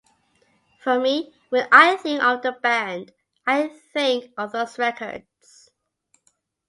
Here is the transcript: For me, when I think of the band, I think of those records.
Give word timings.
For 0.79 0.97
me, 0.97 1.31
when 1.49 1.67
I 1.71 1.95
think 1.95 2.23
of 2.23 2.41
the 2.41 2.53
band, 2.53 3.11
I 3.45 3.67
think 3.67 4.31
of 4.35 4.51
those 4.51 4.79
records. 4.79 5.69